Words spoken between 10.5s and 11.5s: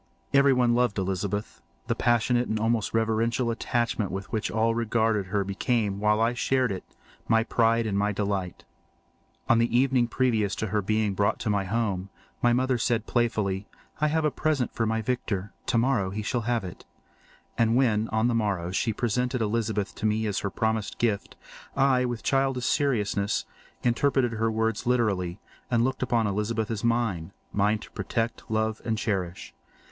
to her being brought